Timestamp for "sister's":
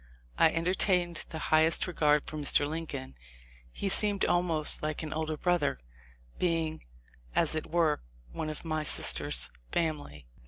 8.81-9.51